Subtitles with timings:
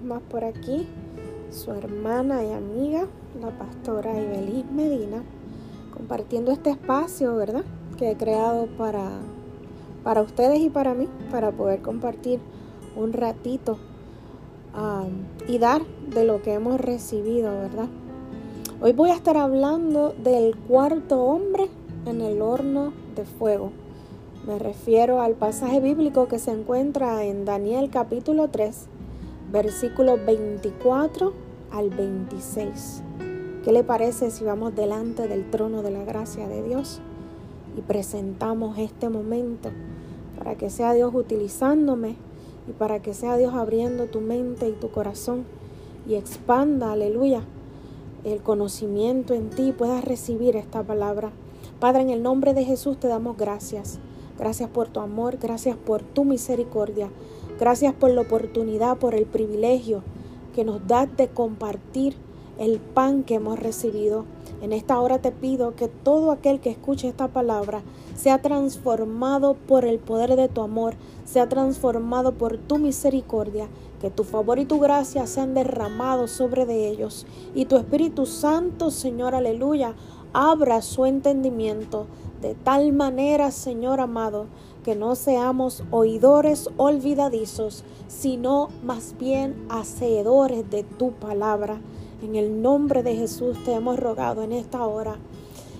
[0.00, 0.86] más por aquí
[1.50, 3.06] su hermana y amiga,
[3.40, 5.22] la pastora Ibeliz Medina,
[5.94, 7.64] compartiendo este espacio, ¿verdad?
[7.98, 9.10] Que he creado para,
[10.02, 12.40] para ustedes y para mí, para poder compartir
[12.96, 13.78] un ratito
[14.74, 15.10] um,
[15.46, 15.82] y dar
[16.14, 17.88] de lo que hemos recibido, ¿verdad?
[18.80, 21.68] Hoy voy a estar hablando del cuarto hombre
[22.06, 23.70] en el horno de fuego.
[24.46, 28.88] Me refiero al pasaje bíblico que se encuentra en Daniel capítulo 3,
[29.52, 31.34] versículos 24
[31.72, 33.02] al 26.
[33.62, 37.00] ¿Qué le parece si vamos delante del trono de la gracia de Dios
[37.76, 39.68] y presentamos este momento
[40.38, 42.16] para que sea Dios utilizándome
[42.66, 45.44] y para que sea Dios abriendo tu mente y tu corazón
[46.08, 47.42] y expanda, aleluya,
[48.24, 51.30] el conocimiento en ti y puedas recibir esta palabra?
[51.78, 53.98] Padre, en el nombre de Jesús te damos gracias.
[54.38, 57.10] Gracias por tu amor, gracias por tu misericordia,
[57.62, 60.02] gracias por la oportunidad, por el privilegio
[60.52, 62.16] que nos das de compartir
[62.58, 64.24] el pan que hemos recibido.
[64.62, 67.82] En esta hora te pido que todo aquel que escuche esta palabra
[68.16, 73.68] sea transformado por el poder de tu amor, sea transformado por tu misericordia,
[74.00, 77.28] que tu favor y tu gracia sean derramados sobre de ellos.
[77.54, 79.94] Y tu Espíritu Santo, Señor, aleluya,
[80.32, 82.06] abra su entendimiento
[82.42, 84.46] de tal manera, Señor amado,
[84.84, 91.80] que no seamos oidores olvidadizos, sino más bien hacedores de tu palabra.
[92.22, 95.16] En el nombre de Jesús te hemos rogado en esta hora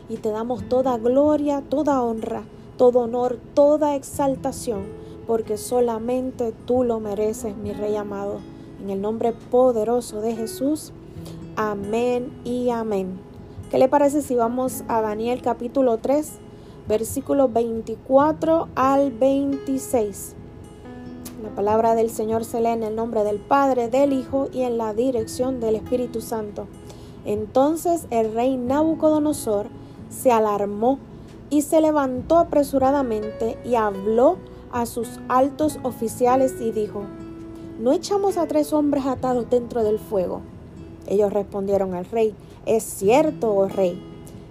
[0.08, 2.44] y te damos toda gloria, toda honra,
[2.76, 4.84] todo honor, toda exaltación,
[5.26, 8.40] porque solamente tú lo mereces, mi Rey amado.
[8.82, 10.92] En el nombre poderoso de Jesús.
[11.54, 13.20] Amén y amén.
[13.70, 16.41] ¿Qué le parece si vamos a Daniel capítulo 3?
[16.88, 20.34] Versículos 24 al 26.
[21.42, 24.78] La palabra del Señor se lee en el nombre del Padre, del Hijo y en
[24.78, 26.66] la dirección del Espíritu Santo.
[27.24, 29.66] Entonces el rey Nabucodonosor
[30.08, 30.98] se alarmó
[31.50, 34.38] y se levantó apresuradamente y habló
[34.72, 37.02] a sus altos oficiales y dijo,
[37.78, 40.40] ¿no echamos a tres hombres atados dentro del fuego?
[41.06, 42.34] Ellos respondieron al rey,
[42.66, 44.00] es cierto, oh rey.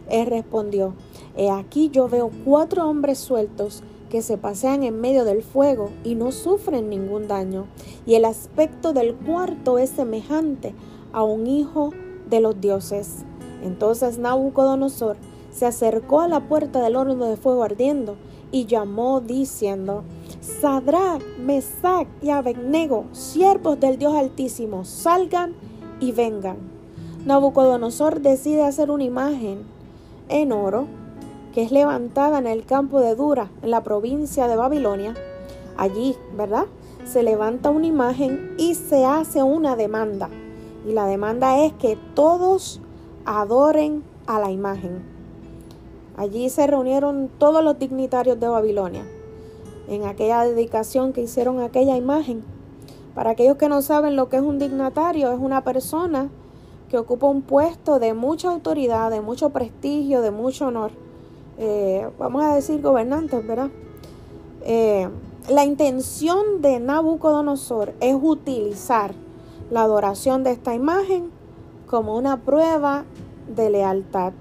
[0.10, 0.94] Él respondió,
[1.38, 6.16] He aquí yo veo cuatro hombres sueltos que se pasean en medio del fuego y
[6.16, 7.66] no sufren ningún daño,
[8.06, 10.74] y el aspecto del cuarto es semejante
[11.14, 11.92] a un hijo
[12.30, 13.24] de los dioses.
[13.64, 15.16] Entonces Nabucodonosor
[15.52, 18.16] se acercó a la puerta del horno de fuego ardiendo
[18.52, 20.04] y llamó diciendo,
[20.42, 25.54] Sadrach, Mesach y Abednego, siervos del Dios Altísimo, salgan
[26.02, 26.58] y vengan.
[27.26, 29.60] Nabucodonosor decide hacer una imagen
[30.28, 30.88] en oro
[31.54, 35.14] que es levantada en el campo de Dura, en la provincia de Babilonia.
[35.78, 36.66] Allí, ¿verdad?
[37.06, 40.30] Se levanta una imagen y se hace una demanda.
[40.88, 42.80] Y la demanda es que todos
[43.26, 45.04] adoren a la imagen.
[46.18, 49.06] Allí se reunieron todos los dignitarios de Babilonia
[49.88, 52.44] en aquella dedicación que hicieron aquella imagen.
[53.14, 56.30] Para aquellos que no saben lo que es un dignatario, es una persona
[56.90, 60.92] que ocupa un puesto de mucha autoridad, de mucho prestigio, de mucho honor.
[61.58, 63.70] Eh, vamos a decir gobernantes, ¿verdad?
[64.64, 65.10] Eh,
[65.50, 69.14] la intención de Nabucodonosor es utilizar
[69.70, 71.32] la adoración de esta imagen
[71.88, 73.06] como una prueba
[73.54, 74.34] de lealtad.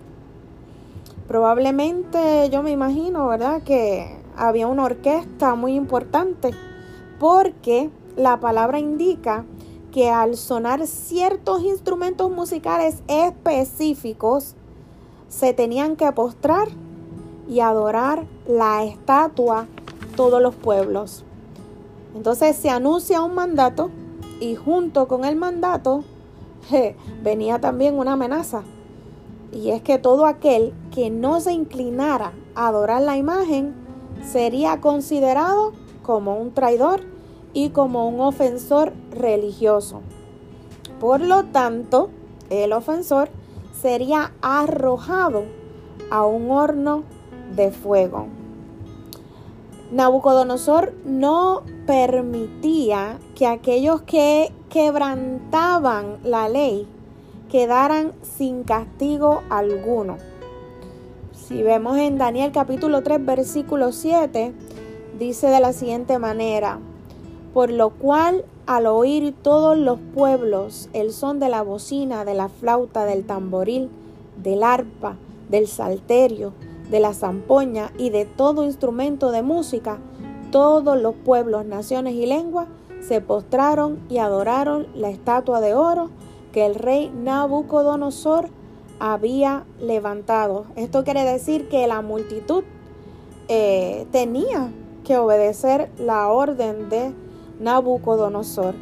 [1.26, 3.62] Probablemente yo me imagino, ¿verdad?
[3.62, 6.50] Que había una orquesta muy importante
[7.19, 9.44] porque la palabra indica
[9.93, 14.54] que al sonar ciertos instrumentos musicales específicos
[15.28, 16.69] se tenían que postrar
[17.50, 19.66] y adorar la estatua
[20.15, 21.25] todos los pueblos.
[22.15, 23.91] Entonces se anuncia un mandato
[24.41, 26.05] y junto con el mandato
[27.25, 28.62] venía también una amenaza.
[29.53, 33.75] Y es que todo aquel que no se inclinara a adorar la imagen
[34.25, 35.73] sería considerado
[36.05, 37.00] como un traidor
[37.53, 40.03] y como un ofensor religioso.
[41.00, 42.11] Por lo tanto,
[42.49, 43.29] el ofensor
[43.73, 45.44] sería arrojado
[46.11, 47.03] a un horno
[47.56, 48.26] de fuego.
[49.91, 56.87] Nabucodonosor no permitía que aquellos que quebrantaban la ley
[57.50, 60.19] quedaran sin castigo alguno.
[61.32, 64.53] Si vemos en Daniel capítulo 3 versículo 7,
[65.19, 66.79] dice de la siguiente manera,
[67.53, 72.49] por lo cual al oír todos los pueblos el son de la bocina, de la
[72.49, 73.91] flauta, del tamboril,
[74.41, 75.17] del arpa,
[75.49, 76.53] del salterio,
[76.90, 79.98] de la zampoña y de todo instrumento de música,
[80.50, 82.66] todos los pueblos, naciones y lenguas
[83.00, 86.10] se postraron y adoraron la estatua de oro
[86.52, 88.48] que el rey Nabucodonosor
[88.98, 90.66] había levantado.
[90.76, 92.64] Esto quiere decir que la multitud
[93.48, 94.70] eh, tenía
[95.04, 97.14] que obedecer la orden de
[97.60, 98.75] Nabucodonosor.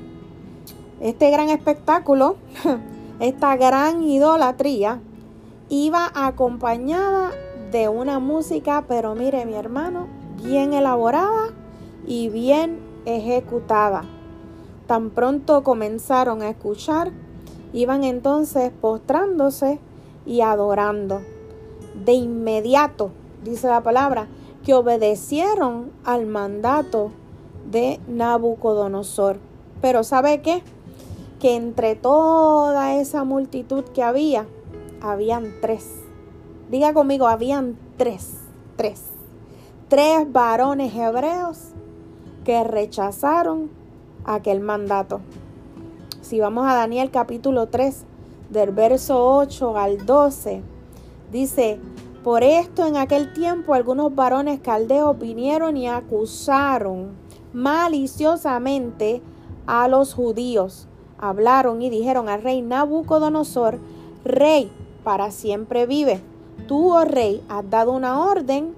[1.01, 2.37] Este gran espectáculo,
[3.21, 5.01] esta gran idolatría,
[5.69, 7.31] iba acompañada
[7.71, 10.07] de una música, pero mire mi hermano,
[10.43, 11.51] bien elaborada
[12.07, 14.05] y bien ejecutada.
[14.87, 17.13] Tan pronto comenzaron a escuchar,
[17.73, 19.81] iban entonces postrándose
[20.25, 21.21] y adorando.
[22.05, 23.11] De inmediato,
[23.45, 24.29] dice la palabra,
[24.65, 27.11] que obedecieron al mandato
[27.71, 29.39] de Nabucodonosor.
[29.83, 30.63] Pero ¿sabe qué?
[31.39, 34.47] Que entre toda esa multitud que había,
[35.01, 36.08] habían tres.
[36.71, 38.35] Diga conmigo, habían tres,
[38.77, 39.03] tres.
[39.89, 41.71] Tres varones hebreos
[42.45, 43.71] que rechazaron
[44.27, 45.21] aquel mandato.
[46.21, 48.05] Si vamos a Daniel capítulo 3,
[48.51, 50.63] del verso 8 al 12,
[51.33, 51.81] dice,
[52.23, 57.13] por esto en aquel tiempo algunos varones caldeos vinieron y acusaron
[57.55, 59.23] maliciosamente
[59.67, 60.87] a los judíos.
[61.19, 63.79] Hablaron y dijeron al rey Nabucodonosor,
[64.23, 64.71] rey,
[65.03, 66.21] para siempre vive.
[66.69, 68.75] Tú, oh rey, has dado una orden,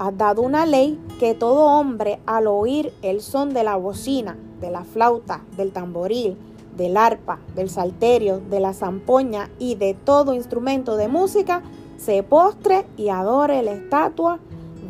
[0.00, 4.72] has dado una ley que todo hombre al oír el son de la bocina, de
[4.72, 6.36] la flauta, del tamboril,
[6.76, 11.62] del arpa, del salterio, de la zampoña y de todo instrumento de música,
[11.98, 14.40] se postre y adore la estatua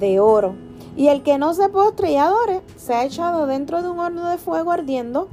[0.00, 0.54] de oro.
[0.96, 4.30] Y el que no se postre y adore, se ha echado dentro de un horno
[4.30, 5.28] de fuego ardiendo.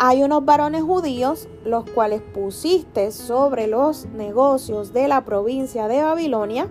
[0.00, 6.68] Hay unos varones judíos, los cuales pusiste sobre los negocios de la provincia de Babilonia,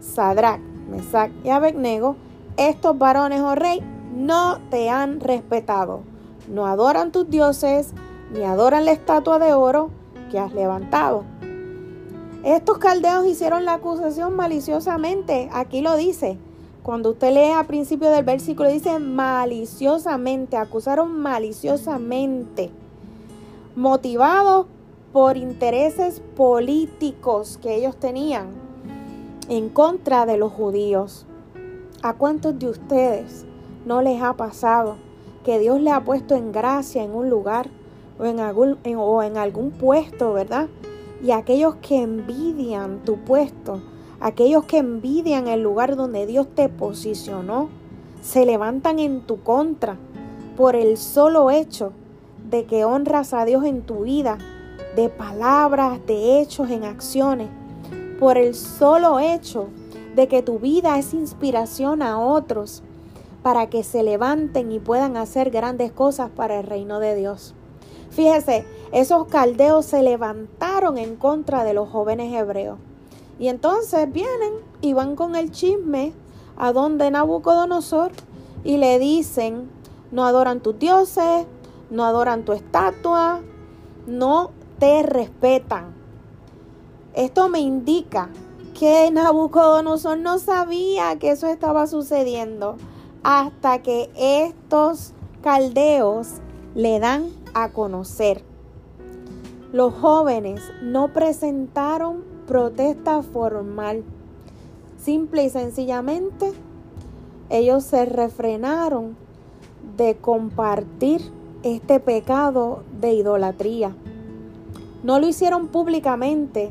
[0.00, 2.16] Sadrach, Mesach y Abednego.
[2.58, 3.80] Estos varones, oh rey,
[4.14, 6.02] no te han respetado,
[6.48, 7.94] no adoran tus dioses,
[8.30, 9.90] ni adoran la estatua de oro
[10.30, 11.24] que has levantado.
[12.44, 15.48] Estos caldeos hicieron la acusación maliciosamente.
[15.50, 16.38] Aquí lo dice.
[16.86, 22.70] Cuando usted lee a principio del versículo, dice maliciosamente, acusaron maliciosamente,
[23.74, 24.66] motivados
[25.12, 28.50] por intereses políticos que ellos tenían
[29.48, 31.26] en contra de los judíos.
[32.02, 33.44] ¿A cuántos de ustedes
[33.84, 34.94] no les ha pasado
[35.44, 37.68] que Dios le ha puesto en gracia en un lugar
[38.16, 40.68] o en algún, o en algún puesto, ¿verdad?
[41.20, 43.80] Y aquellos que envidian tu puesto,
[44.20, 47.68] aquellos que envidian el lugar donde Dios te posicionó,
[48.22, 49.96] se levantan en tu contra
[50.56, 51.92] por el solo hecho
[52.50, 54.38] de que honras a Dios en tu vida,
[54.94, 57.48] de palabras, de hechos, en acciones,
[58.18, 59.68] por el solo hecho
[60.14, 62.82] de que tu vida es inspiración a otros
[63.42, 67.54] para que se levanten y puedan hacer grandes cosas para el reino de Dios.
[68.10, 72.78] Fíjese, esos caldeos se levantaron en contra de los jóvenes hebreos.
[73.38, 76.12] Y entonces vienen y van con el chisme
[76.56, 78.12] a donde Nabucodonosor
[78.64, 79.70] y le dicen,
[80.10, 81.46] no adoran tus dioses,
[81.90, 83.40] no adoran tu estatua,
[84.06, 85.94] no te respetan.
[87.14, 88.30] Esto me indica
[88.78, 92.76] que Nabucodonosor no sabía que eso estaba sucediendo
[93.22, 95.12] hasta que estos
[95.42, 96.28] caldeos
[96.74, 98.44] le dan a conocer.
[99.72, 104.04] Los jóvenes no presentaron protesta formal.
[104.98, 106.52] Simple y sencillamente,
[107.50, 109.16] ellos se refrenaron
[109.96, 111.20] de compartir
[111.62, 113.94] este pecado de idolatría.
[115.02, 116.70] No lo hicieron públicamente,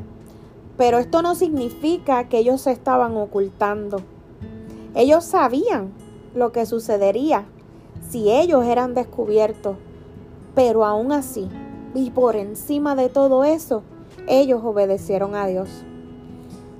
[0.76, 4.00] pero esto no significa que ellos se estaban ocultando.
[4.94, 5.92] Ellos sabían
[6.34, 7.46] lo que sucedería
[8.08, 9.76] si ellos eran descubiertos.
[10.54, 11.48] Pero aún así,
[11.94, 13.82] y por encima de todo eso,
[14.26, 15.68] ellos obedecieron a Dios.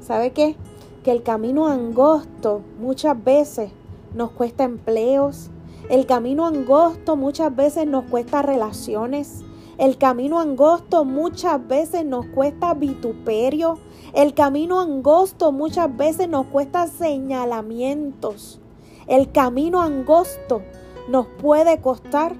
[0.00, 0.56] ¿Sabe qué?
[1.04, 3.70] Que el camino angosto muchas veces
[4.14, 5.50] nos cuesta empleos.
[5.88, 9.42] El camino angosto muchas veces nos cuesta relaciones.
[9.78, 13.78] El camino angosto muchas veces nos cuesta vituperio.
[14.14, 18.60] El camino angosto muchas veces nos cuesta señalamientos.
[19.06, 20.62] El camino angosto
[21.08, 22.34] nos puede costar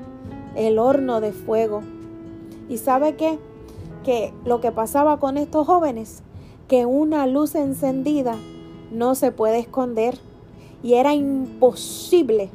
[0.57, 1.83] el horno de fuego.
[2.69, 3.39] ¿Y sabe qué?
[4.07, 6.23] Que lo que pasaba con estos jóvenes,
[6.69, 8.37] que una luz encendida
[8.93, 10.19] no se puede esconder
[10.83, 12.51] y era imposible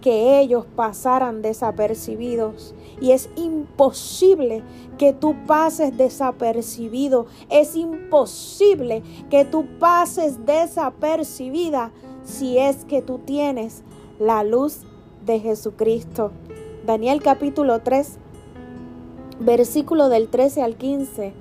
[0.00, 2.74] que ellos pasaran desapercibidos.
[3.00, 4.62] Y es imposible
[4.96, 7.26] que tú pases desapercibido.
[7.50, 11.90] Es imposible que tú pases desapercibida
[12.22, 13.82] si es que tú tienes
[14.20, 14.82] la luz
[15.24, 16.30] de Jesucristo.
[16.86, 18.18] Daniel capítulo 3,
[19.40, 21.32] versículo del 13 al 15,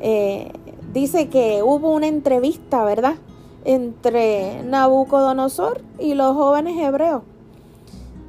[0.00, 0.52] eh,
[0.92, 3.16] dice que hubo una entrevista, ¿verdad?
[3.64, 7.22] Entre Nabucodonosor y los jóvenes hebreos.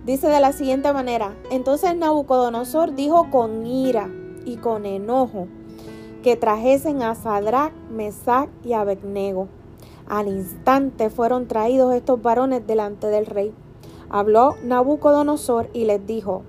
[0.05, 4.09] Dice de la siguiente manera, entonces Nabucodonosor dijo con ira
[4.45, 5.47] y con enojo
[6.23, 9.47] que trajesen a Sadrach, Mesach y Abednego.
[10.07, 13.53] Al instante fueron traídos estos varones delante del rey.
[14.09, 16.43] Habló Nabucodonosor y les dijo,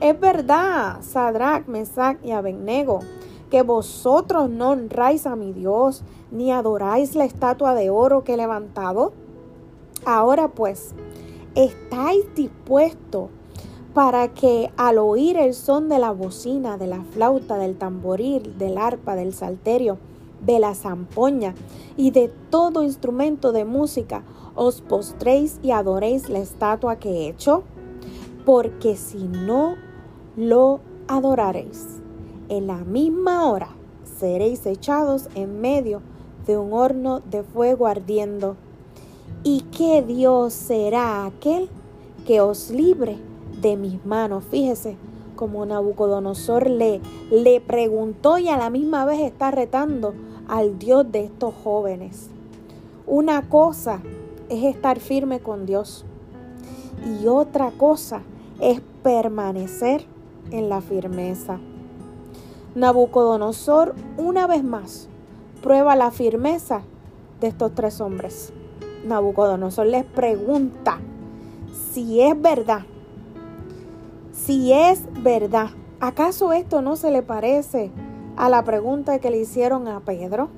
[0.00, 3.00] es verdad, Sadrach, Mesach y Abednego,
[3.50, 8.36] que vosotros no honráis a mi Dios, ni adoráis la estatua de oro que he
[8.36, 9.12] levantado.
[10.04, 10.94] Ahora pues,
[11.54, 13.30] ¿estáis dispuestos
[13.94, 18.76] para que al oír el son de la bocina, de la flauta, del tamboril, del
[18.76, 19.98] arpa, del salterio,
[20.44, 21.54] de la zampoña
[21.96, 24.24] y de todo instrumento de música,
[24.56, 27.62] os postréis y adoréis la estatua que he hecho?
[28.44, 29.76] Porque si no
[30.36, 32.00] lo adoraréis,
[32.48, 33.68] en la misma hora
[34.18, 36.02] seréis echados en medio
[36.46, 38.56] de un horno de fuego ardiendo.
[39.42, 41.68] ¿Y qué Dios será aquel
[42.26, 43.18] que os libre
[43.60, 44.44] de mis manos.
[44.44, 44.96] Fíjese
[45.36, 47.00] como Nabucodonosor le,
[47.30, 50.14] le preguntó y a la misma vez está retando
[50.48, 52.28] al Dios de estos jóvenes.
[53.06, 54.00] Una cosa
[54.48, 56.04] es estar firme con Dios
[57.20, 58.22] y otra cosa
[58.60, 60.06] es permanecer
[60.50, 61.58] en la firmeza.
[62.74, 65.08] Nabucodonosor una vez más
[65.62, 66.82] prueba la firmeza
[67.40, 68.52] de estos tres hombres.
[69.04, 70.98] Nabucodonosor les pregunta
[71.92, 72.82] si es verdad
[74.44, 75.70] si es verdad.
[76.00, 77.90] ¿Acaso esto no se le parece
[78.36, 80.50] a la pregunta que le hicieron a Pedro?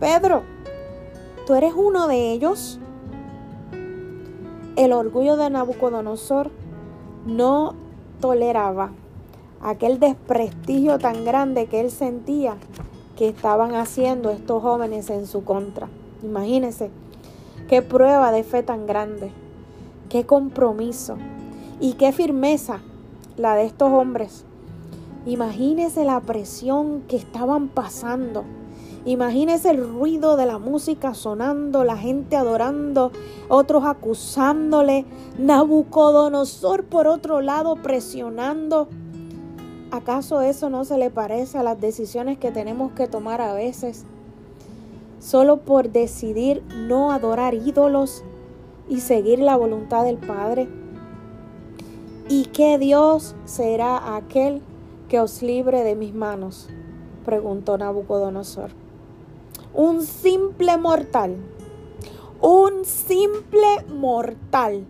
[0.00, 0.42] Pedro,
[1.46, 2.80] ¿tú eres uno de ellos?
[4.76, 6.50] El orgullo de Nabucodonosor
[7.26, 7.74] no
[8.20, 8.90] toleraba
[9.60, 12.56] aquel desprestigio tan grande que él sentía
[13.16, 15.88] que estaban haciendo estos jóvenes en su contra.
[16.22, 16.90] Imagínense
[17.68, 19.32] qué prueba de fe tan grande,
[20.08, 21.16] qué compromiso,
[21.80, 22.80] y qué firmeza
[23.36, 24.44] la de estos hombres.
[25.26, 28.44] Imagínese la presión que estaban pasando.
[29.04, 33.12] Imagínese el ruido de la música sonando, la gente adorando,
[33.48, 35.04] otros acusándole,
[35.38, 38.88] Nabucodonosor por otro lado presionando.
[39.90, 44.04] ¿Acaso eso no se le parece a las decisiones que tenemos que tomar a veces?
[45.20, 48.22] Solo por decidir no adorar ídolos
[48.88, 50.68] y seguir la voluntad del Padre.
[52.28, 54.60] ¿Y qué Dios será aquel
[55.08, 56.68] que os libre de mis manos?
[57.24, 58.87] preguntó Nabucodonosor.
[59.80, 61.36] Un simple mortal,
[62.40, 64.84] un simple mortal,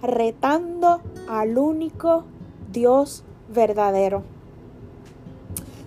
[0.00, 2.24] retando al único
[2.72, 4.22] Dios verdadero.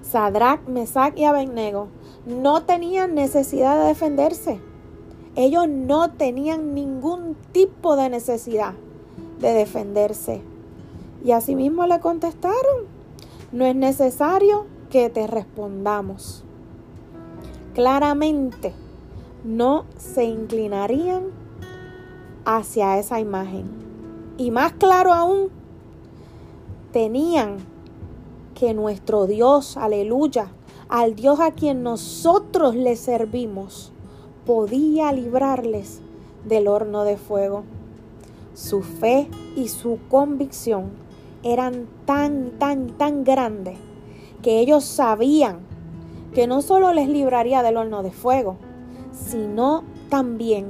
[0.04, 1.88] Sadrach, Mesach y Abednego
[2.28, 4.60] no tenían necesidad de defenderse.
[5.36, 8.76] Ellos no tenían ningún tipo de necesidad
[9.40, 10.44] de defenderse.
[11.26, 12.86] Y asimismo le contestaron,
[13.52, 16.44] no es necesario que te respondamos.
[17.74, 18.72] Claramente
[19.44, 21.24] no se inclinarían
[22.46, 23.66] hacia esa imagen.
[24.38, 25.50] Y más claro aún,
[26.92, 27.58] tenían
[28.54, 30.52] que nuestro Dios, aleluya,
[30.88, 33.92] al Dios a quien nosotros le servimos,
[34.46, 36.02] podía librarles
[36.46, 37.64] del horno de fuego.
[38.54, 40.92] Su fe y su convicción
[41.42, 43.80] eran tan, tan, tan grandes
[44.44, 45.73] que ellos sabían
[46.34, 48.58] que no solo les libraría del horno de fuego,
[49.12, 50.68] sino también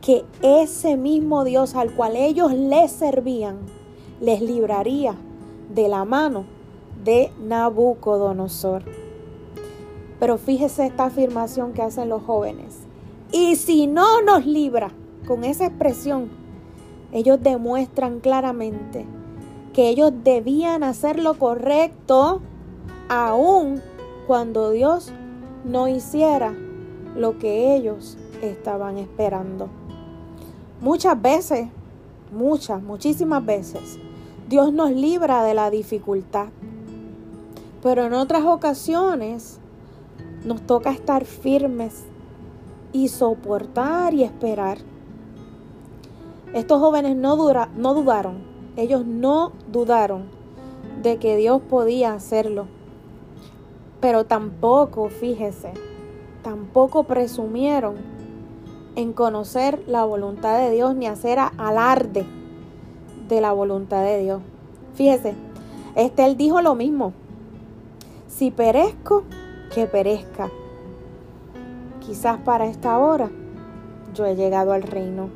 [0.00, 3.58] que ese mismo Dios al cual ellos les servían,
[4.20, 5.14] les libraría
[5.74, 6.44] de la mano
[7.04, 8.82] de Nabucodonosor.
[10.18, 12.78] Pero fíjese esta afirmación que hacen los jóvenes.
[13.32, 14.90] Y si no nos libra,
[15.26, 16.28] con esa expresión,
[17.12, 19.06] ellos demuestran claramente
[19.72, 22.40] que ellos debían hacer lo correcto
[23.08, 23.82] aun
[24.30, 25.10] cuando Dios
[25.64, 26.54] no hiciera
[27.16, 29.68] lo que ellos estaban esperando.
[30.80, 31.66] Muchas veces,
[32.32, 33.98] muchas, muchísimas veces,
[34.48, 36.46] Dios nos libra de la dificultad.
[37.82, 39.58] Pero en otras ocasiones
[40.44, 42.04] nos toca estar firmes
[42.92, 44.78] y soportar y esperar.
[46.54, 47.34] Estos jóvenes no,
[47.76, 48.44] no dudaron
[48.76, 50.26] ellos no dudaron
[51.02, 52.68] de que Dios podía hacerlo.
[54.00, 55.72] Pero tampoco, fíjese,
[56.42, 57.96] tampoco presumieron
[58.96, 62.24] en conocer la voluntad de Dios ni hacer alarde
[63.28, 64.42] de la voluntad de Dios.
[64.94, 65.34] Fíjese,
[65.94, 67.12] Estel dijo lo mismo.
[68.26, 69.24] Si perezco,
[69.74, 70.50] que perezca.
[72.00, 73.30] Quizás para esta hora
[74.14, 75.28] yo he llegado al reino.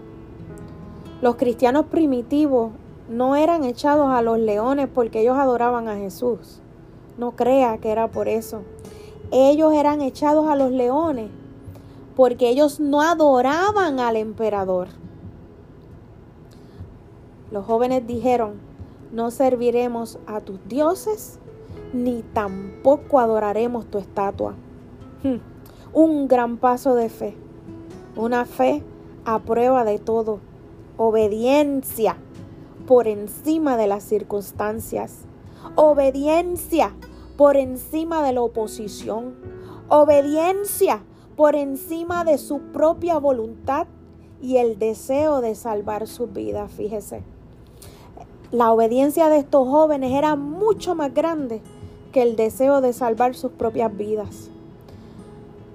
[1.23, 2.73] Los cristianos primitivos
[3.09, 6.61] no eran echados a los leones porque ellos adoraban a Jesús.
[7.19, 8.63] No crea que era por eso.
[9.31, 11.31] Ellos eran echados a los leones
[12.17, 14.89] porque ellos no adoraban al emperador.
[17.51, 18.55] Los jóvenes dijeron,
[19.13, 21.39] no serviremos a tus dioses
[21.93, 24.55] ni tampoco adoraremos tu estatua.
[25.23, 25.37] Hmm,
[25.93, 27.37] un gran paso de fe,
[28.17, 28.83] una fe
[29.25, 30.41] a prueba de todo,
[30.97, 32.17] obediencia
[32.87, 35.21] por encima de las circunstancias,
[35.77, 36.95] obediencia
[37.37, 39.35] por encima de la oposición,
[39.89, 41.03] obediencia
[41.37, 43.87] por encima de su propia voluntad
[44.41, 47.23] y el deseo de salvar su vida, fíjese.
[48.51, 51.61] La obediencia de estos jóvenes era mucho más grande
[52.13, 54.51] que el deseo de salvar sus propias vidas.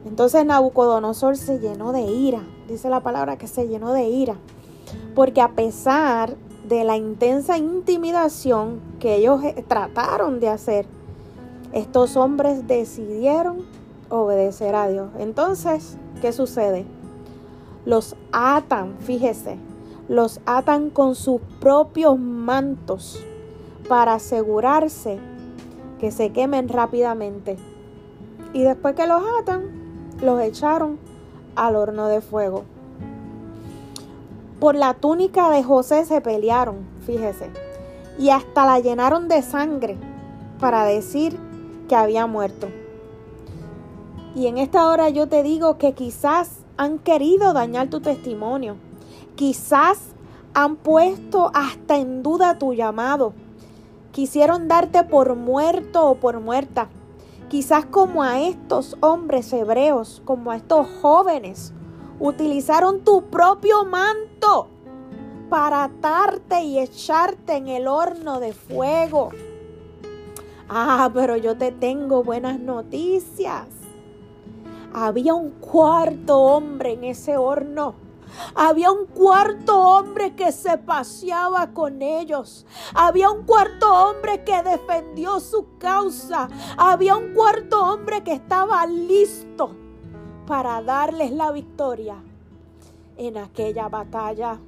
[0.06, 4.38] Entonces Nabucodonosor se llenó de ira, dice la palabra que se llenó de ira,
[5.14, 6.38] porque a pesar
[6.70, 10.86] de la intensa intimidación que ellos eh, trataron de hacer,
[11.74, 13.66] estos hombres decidieron
[14.10, 15.10] obedecer a Dios.
[15.18, 16.86] Entonces, ¿qué sucede?
[17.86, 19.58] Los atan, fíjese,
[20.08, 23.20] los atan con sus propios mantos
[23.88, 25.20] para asegurarse
[26.00, 27.58] que se quemen rápidamente.
[28.54, 29.64] Y después que los atan,
[30.22, 31.00] los echaron
[31.56, 32.64] al horno de fuego.
[34.60, 37.50] Por la túnica de José se pelearon, fíjese,
[38.18, 39.98] y hasta la llenaron de sangre
[40.60, 41.40] para decir
[41.88, 42.68] que había muerto.
[44.36, 48.76] Y en esta hora yo te digo que quizás han querido dañar tu testimonio.
[49.36, 50.00] Quizás
[50.54, 53.34] han puesto hasta en duda tu llamado.
[54.12, 56.90] Quisieron darte por muerto o por muerta.
[57.50, 61.74] Quizás como a estos hombres hebreos, como a estos jóvenes,
[62.20, 64.68] utilizaron tu propio manto
[65.50, 69.30] para atarte y echarte en el horno de fuego.
[70.68, 73.66] Ah, pero yo te tengo buenas noticias.
[74.94, 77.96] Había un cuarto hombre en ese horno.
[78.54, 82.68] Había un cuarto hombre que se paseaba con ellos.
[82.94, 86.48] Había un cuarto hombre que defendió su causa.
[86.78, 89.76] Había un cuarto hombre que estaba listo
[90.50, 92.18] para darles la victoria
[93.16, 94.60] en aquella batalla.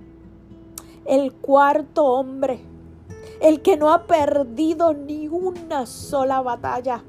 [1.03, 2.61] El cuarto hombre,
[3.41, 7.03] el que no ha perdido ni una sola batalla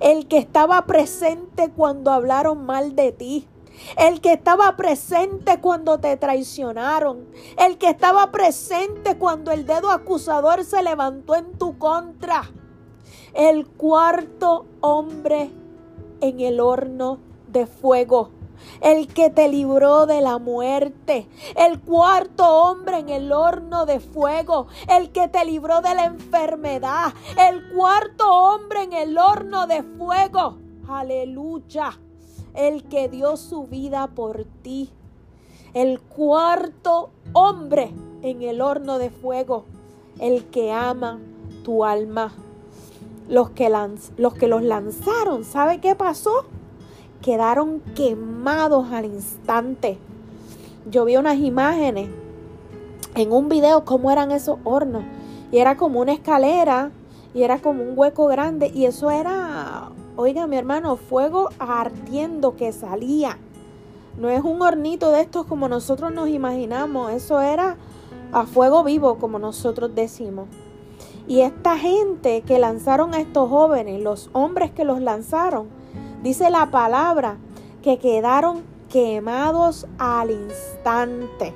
[0.00, 3.48] el que estaba presente cuando hablaron mal de ti.
[3.96, 7.26] El que estaba presente cuando te traicionaron.
[7.56, 12.42] El que estaba presente cuando el dedo acusador se levantó en tu contra.
[13.32, 15.50] El cuarto hombre
[16.20, 17.18] en el horno
[17.54, 18.30] de fuego
[18.80, 24.66] el que te libró de la muerte, el cuarto hombre en el horno de fuego,
[24.88, 30.58] el que te libró de la enfermedad, el cuarto hombre en el horno de fuego.
[30.88, 31.98] Aleluya.
[32.54, 34.90] El que dio su vida por ti.
[35.72, 39.64] El cuarto hombre en el horno de fuego.
[40.20, 41.18] El que ama
[41.64, 42.32] tu alma.
[43.28, 43.72] Los que,
[44.18, 46.44] los que los lanzaron, ¿sabe qué pasó?
[47.24, 49.96] Quedaron quemados al instante.
[50.90, 52.10] Yo vi unas imágenes
[53.14, 55.04] en un video cómo eran esos hornos.
[55.50, 56.90] Y era como una escalera
[57.32, 58.70] y era como un hueco grande.
[58.74, 63.38] Y eso era, oiga mi hermano, fuego ardiendo que salía.
[64.18, 67.10] No es un hornito de estos como nosotros nos imaginamos.
[67.10, 67.78] Eso era
[68.32, 70.46] a fuego vivo, como nosotros decimos.
[71.26, 75.83] Y esta gente que lanzaron a estos jóvenes, los hombres que los lanzaron,
[76.24, 77.36] Dice la palabra
[77.82, 81.52] que quedaron quemados al instante.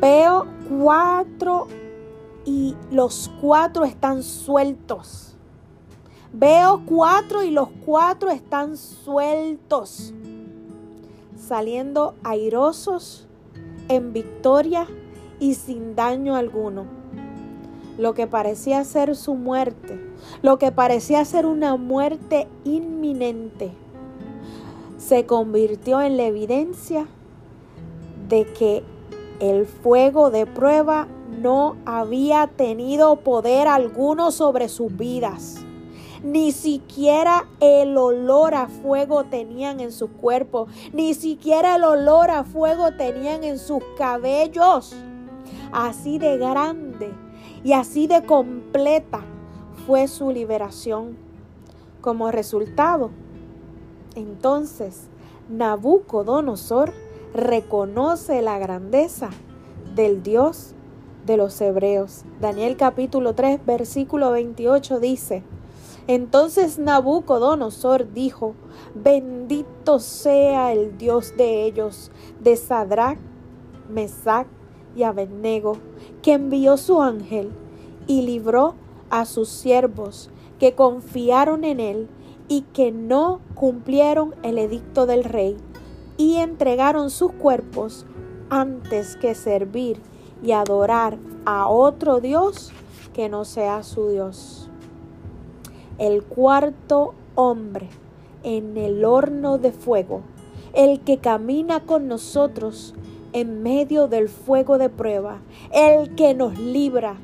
[0.00, 1.66] Veo cuatro
[2.44, 5.34] y los cuatro están sueltos.
[6.32, 10.14] Veo cuatro y los cuatro están sueltos,
[11.36, 13.26] saliendo airosos
[13.88, 14.86] en victoria
[15.40, 16.97] y sin daño alguno
[17.98, 20.00] lo que parecía ser su muerte,
[20.40, 23.72] lo que parecía ser una muerte inminente,
[24.96, 27.06] se convirtió en la evidencia
[28.28, 28.84] de que
[29.40, 31.08] el fuego de prueba
[31.40, 35.56] no había tenido poder alguno sobre sus vidas.
[36.22, 42.42] Ni siquiera el olor a fuego tenían en su cuerpo, ni siquiera el olor a
[42.42, 44.96] fuego tenían en sus cabellos.
[45.70, 47.27] Así de grande
[47.68, 49.20] Y así de completa
[49.86, 51.18] fue su liberación.
[52.00, 53.10] Como resultado,
[54.14, 55.08] entonces
[55.50, 56.94] Nabucodonosor
[57.34, 59.28] reconoce la grandeza
[59.94, 60.72] del Dios
[61.26, 62.24] de los hebreos.
[62.40, 65.42] Daniel capítulo 3 versículo 28 dice,
[66.06, 68.54] entonces Nabucodonosor dijo,
[68.94, 73.18] bendito sea el Dios de ellos, de Sadrach,
[73.90, 74.46] Mesach
[74.98, 75.76] y Abednego,
[76.22, 77.52] que envió su ángel
[78.08, 78.74] y libró
[79.10, 82.08] a sus siervos que confiaron en él
[82.48, 85.56] y que no cumplieron el edicto del rey
[86.16, 88.06] y entregaron sus cuerpos
[88.50, 90.00] antes que servir
[90.42, 92.72] y adorar a otro Dios
[93.14, 94.68] que no sea su Dios.
[95.98, 97.88] El cuarto hombre
[98.42, 100.22] en el horno de fuego,
[100.72, 102.94] el que camina con nosotros
[103.32, 105.40] en medio del fuego de prueba,
[105.72, 107.16] el que nos libra.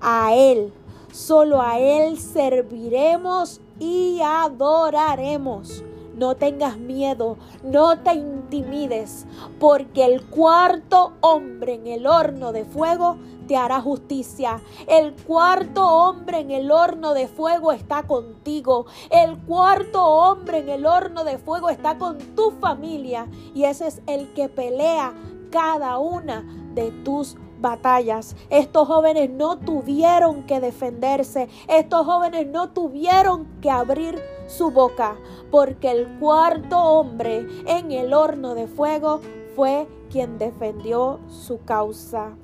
[0.00, 0.72] A Él,
[1.12, 9.26] solo a Él serviremos y adoraremos no tengas miedo, no te intimides,
[9.58, 13.16] porque el cuarto hombre en el horno de fuego
[13.48, 14.60] te hará justicia.
[14.86, 18.86] El cuarto hombre en el horno de fuego está contigo.
[19.10, 23.26] El cuarto hombre en el horno de fuego está con tu familia.
[23.54, 25.12] Y ese es el que pelea
[25.52, 28.34] cada una de tus batallas.
[28.50, 31.48] Estos jóvenes no tuvieron que defenderse.
[31.68, 35.16] Estos jóvenes no tuvieron que abrir su boca,
[35.52, 39.20] porque el cuarto hombre en el horno de fuego
[39.54, 42.36] fue quien defendió su causa.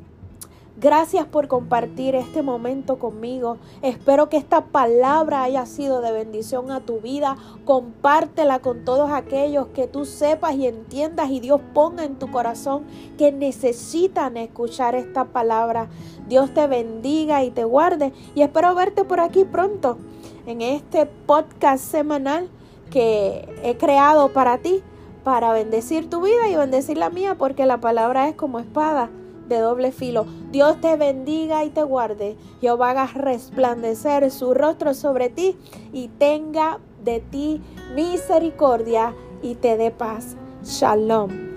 [0.80, 3.56] Gracias por compartir este momento conmigo.
[3.82, 7.36] Espero que esta palabra haya sido de bendición a tu vida.
[7.64, 12.84] Compártela con todos aquellos que tú sepas y entiendas y Dios ponga en tu corazón
[13.18, 15.88] que necesitan escuchar esta palabra.
[16.28, 19.98] Dios te bendiga y te guarde y espero verte por aquí pronto
[20.46, 22.48] en este podcast semanal
[22.92, 24.80] que he creado para ti,
[25.24, 29.10] para bendecir tu vida y bendecir la mía, porque la palabra es como espada
[29.48, 30.26] de doble filo.
[30.50, 32.36] Dios te bendiga y te guarde.
[32.60, 35.56] Jehová haga resplandecer su rostro sobre ti
[35.92, 37.60] y tenga de ti
[37.94, 40.36] misericordia y te dé paz.
[40.62, 41.47] Shalom.